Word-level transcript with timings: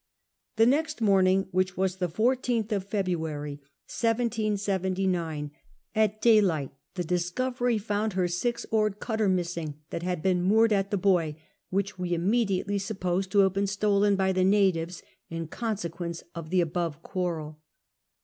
The 0.55 0.65
next 0.65 0.99
morning, 0.99 1.47
which 1.51 1.77
was 1.77 1.97
the 1.97 2.07
14th 2.09 2.83
February 2.85 3.61
1779, 3.85 5.51
at 5.93 6.19
daylight 6.19 6.71
the 6.95 7.03
Dimovery 7.03 7.79
found 7.79 8.15
lier 8.15 8.27
six 8.27 8.65
oai'cd 8.71 8.97
cutter 8.97 9.29
missing, 9.29 9.75
that 9.91 10.01
had 10.01 10.23
been 10.23 10.41
moored 10.41 10.73
at 10.73 10.89
the 10.89 10.97
buoy, 10.97 11.37
wliieh 11.71 11.99
we 11.99 12.15
immediately 12.15 12.79
supposed 12.79 13.29
to 13.33 13.39
have 13.41 13.53
been 13.53 13.67
stolen 13.67 14.15
by 14.15 14.31
the 14.31 14.43
natives, 14.43 15.03
in 15.29 15.47
consequence 15.47 16.23
of 16.33 16.49
the 16.49 16.61
above 16.61 17.03
quarrel. 17.03 17.61